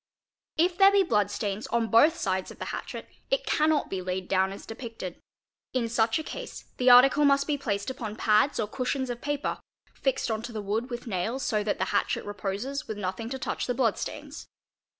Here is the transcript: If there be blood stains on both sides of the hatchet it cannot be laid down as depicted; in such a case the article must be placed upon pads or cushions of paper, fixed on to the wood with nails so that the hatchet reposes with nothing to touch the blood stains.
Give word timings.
If 0.57 0.79
there 0.79 0.91
be 0.91 1.03
blood 1.03 1.29
stains 1.29 1.67
on 1.67 1.91
both 1.91 2.17
sides 2.17 2.49
of 2.49 2.57
the 2.57 2.65
hatchet 2.73 3.07
it 3.29 3.45
cannot 3.45 3.87
be 3.87 4.01
laid 4.01 4.27
down 4.27 4.51
as 4.51 4.65
depicted; 4.65 5.19
in 5.73 5.87
such 5.87 6.17
a 6.17 6.23
case 6.23 6.65
the 6.77 6.89
article 6.89 7.23
must 7.23 7.45
be 7.45 7.55
placed 7.55 7.91
upon 7.91 8.15
pads 8.15 8.59
or 8.59 8.67
cushions 8.67 9.11
of 9.11 9.21
paper, 9.21 9.59
fixed 9.93 10.31
on 10.31 10.41
to 10.41 10.51
the 10.51 10.59
wood 10.63 10.89
with 10.89 11.05
nails 11.05 11.43
so 11.43 11.63
that 11.63 11.77
the 11.77 11.85
hatchet 11.93 12.25
reposes 12.25 12.87
with 12.87 12.97
nothing 12.97 13.29
to 13.29 13.37
touch 13.37 13.67
the 13.67 13.75
blood 13.75 13.95
stains. 13.95 14.47